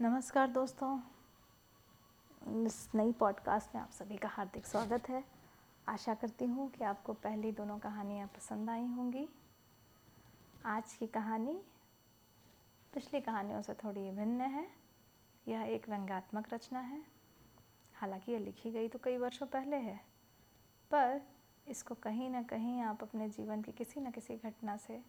नमस्कार 0.00 0.48
दोस्तों। 0.48 1.00
इस 2.66 2.88
नई 2.94 3.12
पॉडकास्ट 3.12 3.74
में 3.74 3.82
आप 3.82 3.90
सभी 3.90 4.16
का 4.16 4.28
हार्दिक 4.28 4.66
स्वागत 4.66 5.08
है। 5.08 5.24
आशा 5.88 6.14
करती 6.14 6.44
हूँ 6.44 6.70
कि 6.70 6.84
आपको 6.84 7.12
पहली 7.12 7.52
दोनों 7.52 7.78
कहानियाँ 7.78 8.28
पसंद 8.28 8.70
आई 8.70 8.86
होंगी। 8.86 9.28
आज 10.66 10.92
की 10.92 11.06
कहानी 11.06 11.62
पिछली 12.94 13.20
कहानियों 13.20 13.62
से 13.62 13.74
थोड़ी 13.74 14.10
भिन्न 14.10 14.40
है। 14.40 14.66
यह 15.48 15.60
एक 15.62 15.88
व्यंग्यात्मक 15.88 16.54
रचना 16.54 16.80
है। 16.80 17.02
हालाँकि 17.94 18.32
यह 18.32 18.38
लिखी 18.38 18.70
गई 18.70 18.88
तो 18.88 18.98
कई 18.98 19.16
वर्षों 19.16 19.46
पहले 19.46 19.76
है। 19.76 20.00
पर 20.90 21.22
इसको 21.68 21.94
कहीं 21.94 22.30
ना 22.30 22.42
कहीं 22.42 22.82
आप 22.82 23.02
अपने 23.02 23.28
जीवन 23.28 23.62
की 23.62 23.72
किसी 23.72 24.00
न 24.00 24.10
किसी 24.10 24.36
घटना 24.36 24.76
से 24.76 25.02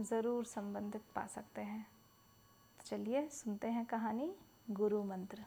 ज़रूर 0.00 0.44
संबंधित 0.44 1.02
पा 1.14 1.26
सकते 1.26 1.60
हैं। 1.60 1.86
चलिए 2.84 3.26
सुनते 3.28 3.68
हैं 3.68 3.84
कहानी 3.86 4.30
गुरु 4.70 5.02
मंत्र। 5.04 5.44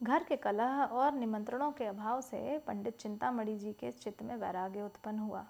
घर 0.00 0.24
के 0.24 0.36
कलह 0.36 0.82
और 0.82 1.14
निमंत्रणों 1.14 1.70
के 1.72 1.84
अभाव 1.84 2.20
से 2.20 2.58
पंडित 2.58 2.96
चिंतामणि 2.96 3.56
जी 3.56 3.72
के 3.72 3.90
चित्त 3.92 4.22
में 4.22 4.34
वैराग्य 4.36 4.82
उत्पन्न 4.82 5.18
हुआ 5.18 5.44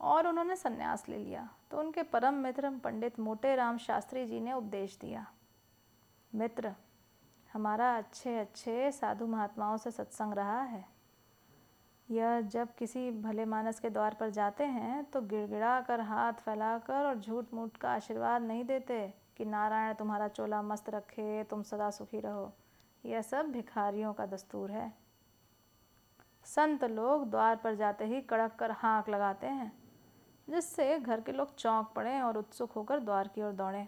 और 0.00 0.26
उन्होंने 0.26 0.56
संन्यास 0.56 1.08
ले 1.08 1.18
लिया। 1.18 1.48
तो 1.70 1.78
उनके 1.78 2.02
परम 2.04 2.34
मित्र 2.36 2.70
पंडित 2.84 3.20
मोटे 3.20 3.54
राम 3.56 3.78
शास्त्री 3.78 4.26
जी 4.26 4.40
ने 4.40 4.52
उपदेश 4.52 4.98
दिया, 5.00 5.26
मित्र, 6.32 6.74
हमारा 7.50 7.96
अच्छे 7.96 8.38
अच्छे 8.38 8.90
साधु 8.92 9.26
महात्माओं 9.26 9.76
से 9.76 9.90
सत्संग 9.90 10.34
रहा 10.34 10.60
है। 10.62 10.84
यह 12.08 12.40
जब 12.40 12.74
किसी 12.74 13.10
भले 13.10 13.44
मानस 13.44 13.78
के 13.80 13.90
द्वार 13.90 14.14
पर 14.14 14.30
जाते 14.30 14.64
हैं 14.64 15.04
तो 15.04 15.20
गिड़गिड़ा 15.20 15.80
कर 15.80 16.00
हाथ 16.00 16.32
फैलाकर 16.44 17.06
और 17.06 17.20
झूठ 17.20 17.54
मूठ 17.54 17.76
का 17.76 17.90
आशीर्वाद 17.90 18.42
नहीं 18.42 18.64
देते 18.64 19.06
कि 19.36 19.44
नारायण 19.44 19.94
तुम्हारा 19.94 20.28
चोला 20.28 20.60
मस्त 20.62 20.90
रखे, 20.90 21.44
तुम 21.44 21.62
सदा 21.62 21.90
सुखी 21.90 22.20
रहो। 22.20 22.52
यह 23.04 23.22
सब 23.22 23.50
भिखारियों 23.52 24.12
का 24.12 24.26
दस्तूर 24.26 24.70
है। 24.70 24.92
संत 26.46 26.84
लोग 26.84 27.28
द्वार 27.30 27.56
पर 27.56 27.74
जाते 27.74 28.04
ही 28.04 28.20
कड़क 28.20 28.54
कर 28.54 28.70
हाँक 28.70 29.08
लगाते 29.08 29.46
हैं, 29.46 29.72
जिससे 30.48 30.98
घर 30.98 31.20
के 31.20 31.32
लोग 31.32 31.54
चौंक 31.56 31.92
पड़े 31.96 32.20
और 32.20 32.38
उत्सुक 32.38 32.72
होकर 32.72 33.00
द्वार 33.00 33.28
की 33.28 33.42
ओर 33.42 33.52
दौड़े। 33.52 33.86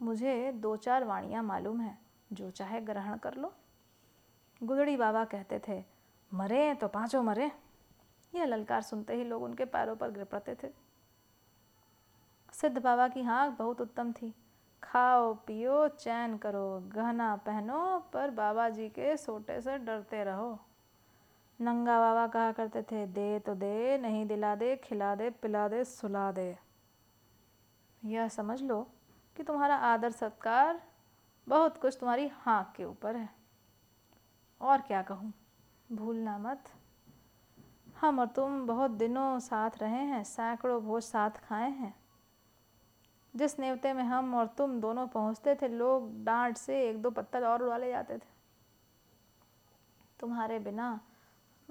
मुझे 0.00 0.52
दो 0.52 0.76
चार 0.76 1.04
वाणियाँ 1.04 1.42
मालूम 1.42 1.80
हैं, 1.80 1.98
जो 2.32 2.50
चाहे 2.50 2.80
ग्रहण 2.80 3.16
कर 3.16 3.34
लो। 3.34 3.52
गुदड़ी 4.60 4.96
बाबा 4.96 5.24
कहते 5.24 5.60
थे 5.68 5.82
मरे 6.34 6.74
तो 6.74 6.88
पाँचों 6.88 7.22
मरे 7.22 7.50
यह 8.34 8.44
ललकार 8.44 8.82
सुनते 8.82 9.14
ही 9.14 9.24
लोग 9.24 9.42
उनके 9.42 9.64
पैरों 9.64 9.96
पर 9.96 10.10
गिर 10.10 10.24
पड़ते 10.24 10.54
थे। 10.54 10.68
सिद्ध 12.52 12.78
बाबा 12.78 13.08
की 13.08 13.22
हाँक 13.22 13.58
बहुत 13.58 13.80
उत्तम 13.80 14.12
थी। 14.12 14.34
खाओ, 14.82 15.34
पियो, 15.34 15.88
चैन 15.88 16.36
करो, 16.36 16.80
गहना 16.80 17.36
पहनो, 17.36 17.98
पर 18.12 18.30
बाबा 18.30 18.68
जी 18.68 18.88
के 18.88 19.16
सोटे 19.16 19.60
से 19.60 19.78
डरते 19.78 20.24
रहो। 20.24 20.58
नंगा 21.60 21.98
बाबा 22.00 22.26
कहा 22.26 22.52
करते 22.52 22.82
थे, 22.82 23.06
दे 23.06 23.38
तो 23.38 23.54
दे, 23.54 23.98
नहीं 23.98 24.26
दिला 24.26 24.54
दे, 24.54 24.76
खिला 24.76 25.14
दे, 25.14 25.30
पिला 25.30 25.68
दे, 25.68 25.84
सुला 25.84 26.32
दे। 26.32 26.58
यह 28.04 28.28
समझ 28.28 28.62
लो 28.62 28.86
कि 29.36 29.42
तुम्हारा 29.42 29.76
आदर 29.76 30.10
सत्कार 30.10 30.82
बहुत 31.48 31.76
कुछ 31.76 31.96
तुम्हारी 32.00 32.28
हाँक 32.28 32.72
के 32.76 32.84
ऊपर 32.84 33.16
है। 33.16 33.28
और 34.60 34.80
क्या 34.80 35.02
कहूँ? 35.02 35.32
भूलना 35.92 36.38
मत। 36.38 36.64
हम 38.00 38.18
और 38.18 38.26
तुम 38.26 38.66
बहुत 38.66 38.90
दिनों 38.90 39.38
साथ 39.38 39.70
रहे 39.78 40.04
हैं, 40.04 40.24
सैकड़ों 40.24 40.82
भोज 40.82 41.02
साथ 41.02 41.30
खाए 41.30 41.70
हैं। 41.70 41.94
जिस 43.36 43.58
नेवते 43.58 43.92
में 43.92 44.04
हम 44.04 44.34
और 44.34 44.46
तुम 44.46 44.80
दोनों 44.80 45.06
पहुँचते 45.06 45.54
थे, 45.54 45.68
लोग 45.68 46.24
डांट 46.24 46.56
से 46.56 46.90
एक 46.90 47.02
दो 47.02 47.10
पत्थर 47.10 47.44
और 47.44 47.62
उड़ा 47.62 47.76
ले 47.76 47.88
जाते 47.88 48.18
थे। 48.18 48.40
तुम्हारे 50.20 50.58
बिना 50.58 51.00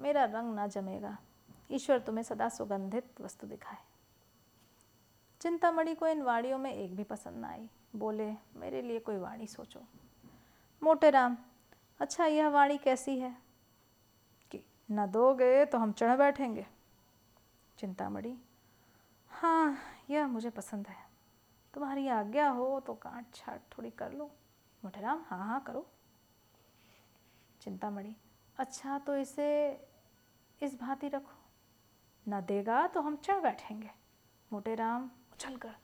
मेरा 0.00 0.24
रंग 0.24 0.54
ना 0.54 0.66
जमेगा। 0.66 1.18
ईश्वर 1.70 1.98
तुम्हें 1.98 2.22
सदा 2.22 2.48
सुगंधित 2.48 3.20
वस्तु 3.20 3.46
दिखाए। 3.46 3.76
चिंतामणि 5.40 5.94
को 5.94 6.06
इन 6.06 6.22
वाणियों 6.22 6.58
में 6.58 6.74
एक 6.74 6.96
भी 6.96 7.04
पसंद 7.04 7.36
ना 7.36 7.48
आई। 7.48 7.70
बोले, 7.96 8.34
मेरे 8.56 8.82
लिए 8.82 8.98
कोई 8.98 9.16
वाणी 9.16 9.46
सोचो। 9.46 9.80
मोटे 10.82 11.10
राम 11.10 11.36
अच्छा 12.00 12.26
यह 12.26 12.48
वाणी 12.48 12.78
कैसी 12.78 13.18
है? 13.18 13.49
न 14.90 15.06
दोगे 15.06 15.64
तो 15.64 15.78
हम 15.78 15.92
चढ़ 15.92 16.16
बैठेंगे। 16.16 16.66
चिंतामणि 17.78 18.36
हाँ 19.30 19.78
यह 20.10 20.26
मुझे 20.26 20.50
पसंद 20.50 20.86
है। 20.86 21.08
तुम्हारी 21.74 22.08
आज्ञा 22.08 22.48
हो 22.48 22.80
तो 22.80 22.94
काट 22.94 23.34
छाट 23.34 23.60
थोड़ी 23.78 23.90
कर 23.90 24.12
लो। 24.12 24.30
मोटेराम 24.84 25.22
हाँ 25.26 25.46
हाँ 25.46 25.60
करो। 25.60 25.86
चिंतामणि 27.60 28.16
अच्छा 28.58 28.98
तो 28.98 29.16
इसे, 29.16 29.70
इस 30.62 30.80
भांति 30.80 31.08
रखो। 31.08 31.38
न 32.28 32.40
देगा 32.40 32.86
तो 32.86 33.00
हम 33.00 33.16
चढ़ 33.16 33.40
बैठेंगे। 33.40 33.90
मोटेराम 34.52 35.10
उछल 35.32 35.56
कर 35.56 35.74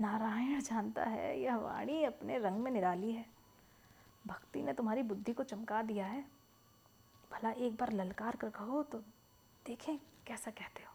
नारायण 0.00 0.60
जानता 0.60 1.04
है 1.04 1.40
यह 1.40 1.56
वाणी 1.56 2.04
अपने 2.04 2.38
रंग 2.38 2.60
में 2.60 2.70
निराली 2.70 3.12
है। 3.12 3.26
भक्ति 4.26 4.62
ने 4.62 4.72
तुम्हारी 4.72 5.02
बुद्धि 5.02 5.32
को 5.32 5.42
चमका 5.42 5.82
दिया 5.82 6.06
है। 6.06 6.24
भला 7.34 7.50
एक 7.50 7.76
बार 7.76 7.92
ललकार 7.92 8.36
कर 8.36 8.50
कहो 8.50 8.82
तो 8.82 8.98
देखें 9.66 9.96
कैसा 10.26 10.50
कहते 10.50 10.82
हो। 10.82 10.92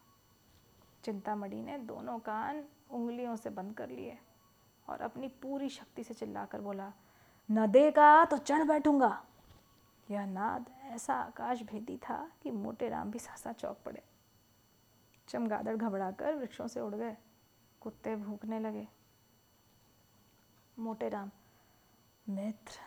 चिंतामणि 1.04 1.62
ने 1.62 1.78
दोनों 1.80 2.18
कान 2.20 2.64
उंगलियों 2.90 3.36
से 3.36 3.50
बंद 3.50 3.74
कर 3.74 3.90
लिए 3.90 4.18
और 4.88 5.02
अपनी 5.02 5.28
पूरी 5.42 5.70
शक्ति 5.70 6.04
से 6.04 6.14
चिल्लाकर 6.14 6.62
बोला, 6.62 6.92
न 7.50 7.68
देगा 7.68 8.26
तो 8.26 8.38
चढ़ 8.40 8.64
बैठूँगा। 8.64 9.22
यह 10.08 10.26
नाद 10.26 10.66
ऐसा 10.86 11.14
आकाश 11.16 11.62
भेदी 11.64 11.98
था 12.00 12.30
कि 12.44 12.52
मोटे 12.52 12.90
राम 12.90 13.12
भी 13.12 13.20
सासा 13.20 13.52
चौक 13.54 13.82
पड़े। 13.86 14.04
चमगादड़ 15.28 15.76
घबराकर 15.76 16.36
वृक्षों 16.36 16.68
से 16.68 16.80
उड़ 16.80 16.94
गए, 16.96 17.16
कुत्ते 17.82 18.16
भूखने 18.16 18.60
लगे। 18.60 18.88
मोटे 20.78 21.10
राम, 21.10 21.32
मित्र 22.28 22.80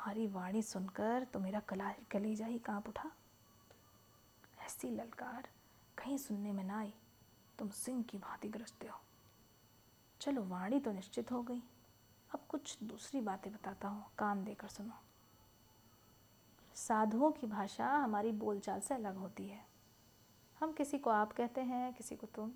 तुम्हारी 0.00 0.26
वाणी 0.26 0.62
सुनकर 0.62 1.24
तो 1.24 1.38
मेरा 1.38 1.60
कला 1.60 1.92
कलीजा 2.10 2.46
ही 2.46 2.58
काँप 2.58 2.88
उठा। 2.88 3.10
ऐसी 4.66 4.90
ललकार 4.90 5.48
कहीं 5.98 6.18
सुनने 6.18 6.52
में 6.52 6.64
ना 6.64 6.78
आई। 6.78 6.94
तुम 7.58 7.68
सिंह 7.68 8.02
की 8.02 8.18
भांति 8.18 8.48
ग्रसते 8.48 8.86
हो। 8.86 9.00
चलो, 10.20 10.44
वाणी 10.44 10.80
तो 10.80 10.92
निश्चित 10.92 11.32
हो 11.32 11.42
गई। 11.42 11.62
अब 12.34 12.40
कुछ 12.48 12.82
दूसरी 12.82 13.20
बातें 13.20 13.52
बताता 13.52 13.88
हूँ। 13.88 14.04
कान 14.18 14.44
देकर 14.44 14.68
सुनो। 14.68 14.92
साधुओं 16.74 17.32
की 17.32 17.46
भाषा 17.46 17.88
हमारी 17.88 18.32
बोलचाल 18.32 18.80
से 18.80 18.94
अलग 18.94 19.16
होती 19.16 19.48
है। 19.48 19.66
हम 20.60 20.72
किसी 20.72 20.98
को 20.98 21.10
आप 21.10 21.32
कहते 21.32 21.60
हैं, 21.60 21.94
किसी 21.94 22.16
को 22.16 22.26
तुम। 22.26 22.52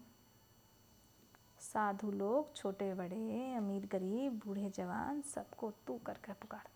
साधु 1.60 2.10
लोग 2.10 2.56
छोटे 2.56 2.94
बड़े 2.94 3.54
अमीर 3.54 3.86
गरीब 3.86 4.40
बूढ़े 4.46 4.70
जवान, 4.70 5.22
सबको 5.22 5.70
तू 5.70 5.98
कर 5.98 6.14
कर 6.14 6.32
पुकारते 6.32 6.73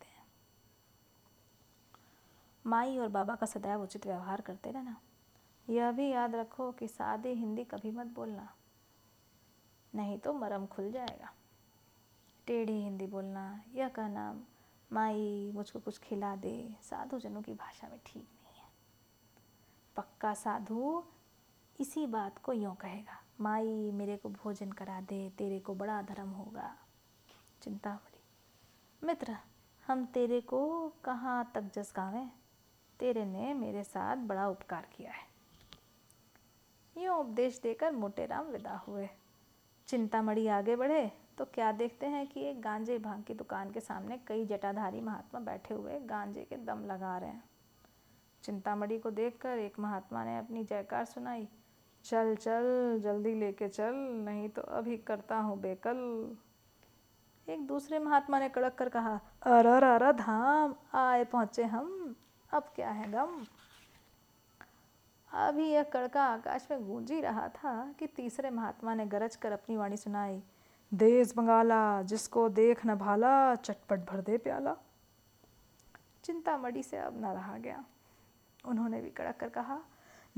माई 2.69 2.99
और 2.99 3.09
बाबा 3.09 3.35
का 3.35 3.47
सदैव 3.47 3.83
उचित 3.83 4.07
व्यवहार 4.07 4.41
करते 4.41 4.71
रहना। 4.71 4.97
यह 5.67 5.91
भी 5.93 6.09
याद 6.09 6.35
रखो 6.35 6.71
कि 6.73 6.89
सादे 6.89 7.33
हिंदी 7.35 7.65
कभी 7.65 7.91
मत 7.91 8.07
बोलना, 8.07 8.49
नहीं 9.93 10.19
तो 10.19 10.33
मरम 10.33 10.67
खुल 10.67 10.91
जाएगा। 10.93 11.33
टेढ़ी 12.47 12.81
हिंदी 12.83 13.07
बोलना, 13.07 13.61
यह 13.75 13.89
कहना, 13.89 14.35
माई 14.91 15.51
मुझको 15.55 15.81
कुछ 15.81 15.99
खिला 15.99 16.35
दे 16.37 16.77
साधु 16.83 17.19
जनों 17.19 17.43
की 17.43 17.55
भाषा 17.55 17.89
में 17.89 17.99
ठीक 18.07 18.29
नहीं 18.43 18.61
है। 18.61 18.69
पक्का 19.97 20.33
साधु 20.35 21.03
इसी 21.79 22.07
बात 22.07 22.39
को 22.39 22.53
यूँ 22.53 22.75
कहेगा, 22.77 23.21
माई 23.41 23.91
मेरे 23.93 24.17
को 24.17 24.29
भोजन 24.31 24.73
करा 24.73 25.01
दे, 25.01 25.29
तेरे 25.31 25.59
को 25.61 25.75
बड़ा 25.75 26.01
धर्म 26.03 26.31
होगा। 26.31 26.75
चिंता 27.63 27.91
बड़ी 27.95 28.21
मित्र, 29.03 29.37
हम 29.85 30.05
तेरे 30.07 30.41
को 30.41 30.89
कहाँ 31.05 31.51
तक 31.55 31.71
जस 31.75 31.93
गावें 31.97 32.29
तेरे 33.01 33.25
ने 33.25 33.53
मेरे 33.55 33.83
साथ 33.85 34.17
बड़ा 34.27 34.49
उपकार 34.49 34.87
किया 34.97 35.13
है। 35.13 35.27
यूँ 36.97 37.17
उपदेश 37.17 37.61
देकर 37.63 37.93
मोटेराम 37.93 38.47
विदा 38.47 38.77
हुए। 38.79 39.09
चिंतामणि 39.89 40.47
आगे 40.49 40.77
बढ़े 40.77 41.11
तो 41.39 41.45
क्या 41.45 41.71
देखते 41.73 42.07
हैं 42.07 42.27
कि 42.27 42.41
एक 42.41 42.61
गांजे 42.61 42.99
भाँग 42.99 43.23
की 43.25 43.35
दुकान 43.35 43.71
के 43.71 43.81
सामने 43.81 44.19
कई 44.27 44.45
जटाधारी 44.47 45.01
महात्मा 45.01 45.41
बैठे 45.41 45.75
हुए 45.75 45.99
गांजे 46.01 46.43
के 46.43 46.57
दम 46.57 46.85
लगा 46.87 47.17
रहे 47.19 47.31
हैं। 47.31 47.45
चिंतामणि 48.45 48.99
को 48.99 49.11
देखकर 49.11 49.59
एक 49.59 49.79
महात्मा 49.81 50.25
ने 50.25 50.37
अपनी 50.39 50.65
जयकार 50.65 51.05
सुनाई, 51.05 51.47
चल 52.05 52.35
चल, 52.37 53.01
जल्दी 53.03 53.35
लेके 53.35 53.69
चल, 53.69 53.95
नहीं 54.25 54.49
तो 54.49 54.63
अभी 54.63 54.97
करता 54.99 55.37
हूँ 55.37 55.59
बेकल। 55.61 56.37
एक 57.49 57.67
दूसरे 57.67 57.99
महात्मा 57.99 58.39
ने 58.39 58.49
कड़क 58.49 58.75
कर 58.75 58.89
कहा, 58.89 59.15
अरर 59.43 59.85
अर 59.85 60.13
धाम, 60.13 60.75
आए 60.95 61.25
पहुँचे 61.25 61.65
हम। 61.65 62.15
अब 62.53 62.73
क्या 62.75 62.91
है 62.91 63.11
गम? 63.13 63.47
अभी 65.33 65.69
यह 65.69 65.83
कड़का 65.83 66.25
आकाश 66.25 66.69
में 66.71 66.87
गूंज 66.87 67.11
ही 67.13 67.21
रहा 67.21 67.49
था 67.49 67.93
कि 67.93 68.07
तीसरे 68.07 68.51
महात्मा 68.51 68.95
ने 68.95 69.07
गरज 69.07 69.37
कर 69.37 69.53
अपनी 69.53 69.77
वाणी 69.77 69.97
सुनाई, 69.97 70.43
देश 70.95 71.35
बंगाला, 71.37 72.03
जिसको 72.03 72.49
देख 72.49 72.87
न 72.87 72.95
भाला, 72.95 73.55
चटपट 73.55 74.01
भर 74.01 74.21
दे 74.21 74.39
प्याला. 74.39 74.77
चिंता 76.25 76.57
मड़ी 76.59 76.83
से 76.83 76.97
अब 76.97 77.21
न 77.21 77.27
रहा 77.27 77.59
गया। 77.59 77.85
उन्होंने 78.65 79.01
भी 79.01 79.11
कड़क 79.11 79.37
कर 79.37 79.49
कहा, 79.49 79.81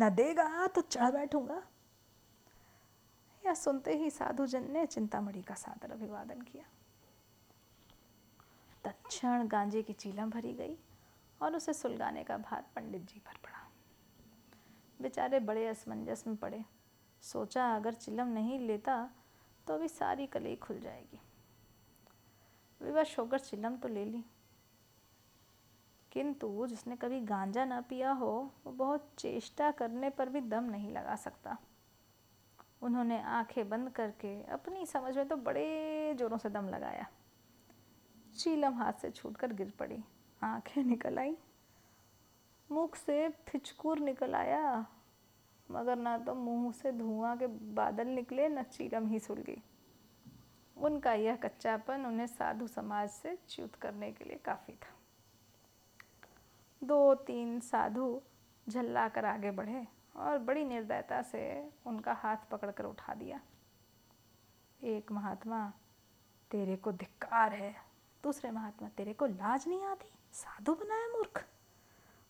न 0.01 0.11
देगा 0.11 0.67
तो 0.67 0.81
चढ़ 0.81 1.11
बैठूँगा। 1.11 1.63
या 3.47 3.55
सुनते 3.55 3.97
ही 3.97 4.11
साधु 4.11 4.47
जन 4.47 4.71
ने 4.71 4.87
चिंतामणि 4.87 5.43
का 5.43 5.55
सादर 5.55 5.93
अभिवादन 5.93 6.41
किया। 6.41 6.65
तत्ण 8.85 9.49
गांजे 9.49 9.83
की 9.83 9.93
चीलम 9.93 10.31
भरी 10.31 10.53
गई। 10.53 10.77
और 11.43 11.57
उसे 11.57 11.73
सुलगाने 11.73 12.25
का 12.25 12.39
भार 12.39 12.65
पंडित 12.77 13.03
जी 13.03 13.21
पर 13.21 13.33
पड़ा। 13.33 13.71
बेचारे 15.03 15.41
बड़े 15.41 15.67
असमंजस 15.67 16.25
में 16.27 16.37
पड़े। 16.37 16.65
सोचा, 17.23 17.77
अगर 17.77 17.95
चिलम 17.95 18.27
नहीं 18.27 18.59
लेता 18.59 19.11
तो 19.67 19.75
अभी 19.75 19.89
सारी 19.89 20.27
कलई 20.27 20.57
खुल 20.57 20.81
जाएगी। 20.81 21.21
विवश 22.83 23.19
होकर 23.19 23.39
चिलम 23.39 23.77
तो 23.77 23.89
ले 23.89 24.05
ली। 24.05 24.25
किंतु 26.13 26.67
जिसने 26.67 26.97
कभी 26.97 27.21
गांजा 27.21 27.65
ना 27.65 27.81
पिया 27.81 28.13
हो, 28.13 28.55
वो 28.67 28.73
बहुत 28.73 29.13
चेष्टा 29.19 29.71
करने 29.71 30.11
पर 30.11 30.29
भी 30.29 30.41
दम 30.41 30.65
नहीं 30.65 30.91
लगा 30.91 31.17
सकता। 31.17 31.59
उन्होंने 32.83 33.23
आँखें 33.23 33.69
बंद 33.69 33.91
करके 33.91 34.43
अपनी 34.43 34.87
समझ 34.87 35.17
में 35.17 35.29
तो 35.29 35.37
बड़े 35.37 36.15
जोरों 36.15 36.39
से 36.39 36.51
दम 36.51 36.69
लगाया। 36.69 37.07
चीलम 38.39 38.75
हाथ 38.75 38.93
से 38.93 39.11
छूटकर 39.11 39.53
गिर 39.53 39.71
पड़ी। 39.71 40.05
आँखें 40.43 40.83
निकल 40.85 41.19
आई। 41.19 41.37
मुख 42.71 42.97
से 42.97 43.29
फिचकूर 43.29 43.99
निकल 43.99 44.35
आया, 44.35 44.87
मगर 45.71 45.97
ना 45.97 46.17
तो 46.19 46.35
मुँह 46.35 46.73
से 46.73 46.93
धुआँ 46.93 47.37
के 47.37 47.47
बादल 47.47 48.07
निकले, 48.07 48.49
न 48.49 48.63
चीरम 48.63 49.09
ही 49.09 49.19
सुल 49.19 49.39
गई। 49.39 49.63
उनका 50.77 51.13
यह 51.13 51.37
कच्चापन 51.37 52.07
उन्हें 52.07 52.27
साधु 52.27 52.67
समाज 52.67 53.11
से 53.11 53.39
च्युत 53.49 53.75
करने 53.75 54.13
के 54.13 54.25
लिए 54.25 54.39
काफ़ी 54.45 54.75
था। 54.75 54.97
दो 56.83 57.15
तीन 57.15 57.61
साधु 57.61 58.21
झल्ला 58.69 59.09
कर 59.09 59.25
आगे 59.25 59.51
बढ़े 59.51 59.87
और 60.17 60.39
बड़ी 60.39 60.65
निर्दयता 60.65 61.23
से 61.23 61.71
उनका 61.87 62.13
हाथ 62.13 62.37
पकड़कर 62.51 62.85
उठा 62.85 63.15
दिया। 63.15 63.41
एक 64.83 65.13
महात्मा, 65.13 65.73
तेरे 66.51 66.77
को 66.77 66.93
धिक्कार 66.93 67.53
है। 67.53 67.75
दूसरे 68.25 68.51
महात्मा, 68.51 68.89
तेरे 68.89 69.13
को 69.13 69.27
लाज 69.27 69.69
नहीं 69.69 69.85
आती? 69.85 70.13
साधु 70.33 70.75
बनाया 70.75 71.07
मूर्ख? 71.09 71.45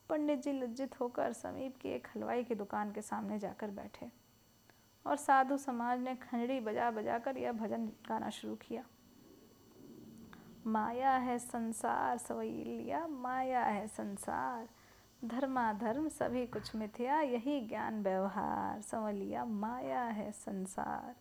पंडित 0.09 0.43
जी 0.43 0.53
लज्जित 0.53 1.01
होकर 1.01 1.33
समीप 1.33 1.77
की 1.77 1.89
एक 1.89 2.09
हलवाई 2.17 2.45
की 2.45 2.55
दुकान 2.55 2.93
के 2.93 3.03
सामने 3.03 3.39
जाकर 3.39 3.71
बैठे 3.71 4.11
और 5.07 5.17
साधु 5.17 5.57
समाज 5.57 6.01
ने 6.01 6.15
खंजड़ी 6.15 6.61
बजा 6.61 6.91
बजा 6.91 7.19
कर 7.19 7.37
यह 7.37 7.53
भजन 7.53 7.87
गाना 7.87 8.31
शुरू 8.31 8.55
किया। 8.55 8.85
माया 10.67 11.11
है 11.11 11.39
संसार 11.39 12.19
सवई 12.19 12.65
लिया 12.65 13.07
माया 13.07 13.65
है 13.65 13.89
संसार। 13.89 14.69
धर्माधर्म 15.25 16.09
सभी 16.09 16.47
कुछ 16.47 16.77
मिथ्या, 16.77 17.21
यही 17.21 17.61
ज्ञान 17.61 18.03
व्यवहार। 18.03 18.81
संवलिया, 18.81 19.45
माया 19.45 20.03
है 20.03 20.33
संसार। 20.33 21.17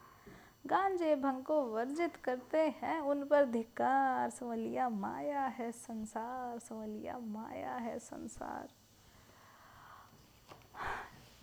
गांजे 0.67 1.15
भंग 1.15 1.43
को 1.43 1.61
वर्जित 1.61 2.15
करते 2.15 2.57
हैं, 2.57 2.99
उन 2.99 3.25
पर 3.25 3.45
धिक्कार, 3.45 4.29
संवलिया 4.29 4.89
माया 4.89 5.45
है 5.45 5.71
संसार, 5.71 6.59
संवलिया 6.59 7.19
माया 7.19 7.75
है 7.75 7.99
संसार। 7.99 8.69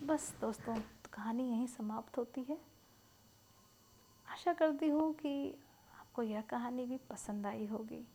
बस 0.03 0.37
दोस्तों, 0.41 0.77
कहानी 1.13 1.51
यहीं 1.51 1.67
समाप्त 1.67 2.19
होती 2.19 2.43
है। 2.43 2.59
आशा 4.29 4.53
करती 4.53 4.89
हूँ 4.89 5.15
कि 5.15 5.59
आपको 6.01 6.23
यह 6.23 6.41
कहानी 6.41 6.87
भी 6.87 6.97
पसंद 6.97 7.47
आई 7.47 7.67
होगी। 7.67 8.09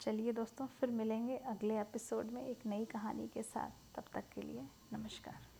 चलिए 0.00 0.32
दोस्तों, 0.32 0.66
फिर 0.66 0.90
मिलेंगे 0.90 1.36
अगले 1.36 1.80
एपिसोड 1.80 2.26
में 2.26 2.46
एक 2.46 2.66
नई 2.66 2.84
कहानी 2.84 3.28
के 3.28 3.42
साथ। 3.42 3.70
तब 3.96 4.04
तक 4.12 4.24
के 4.34 4.42
लिए 4.42 4.68
नमस्कार। 4.92 5.55